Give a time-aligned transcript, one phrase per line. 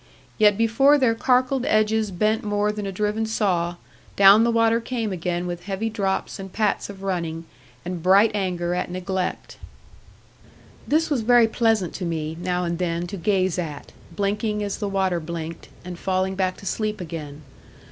[0.39, 3.75] Yet before their carkled edges bent more than a driven saw,
[4.15, 7.45] down the water came again with heavy drops and pats of running,
[7.85, 9.57] and bright anger at neglect.
[10.87, 14.89] This was very pleasant to me, now and then, to gaze at, blinking as the
[14.89, 17.43] water blinked, and falling back to sleep again.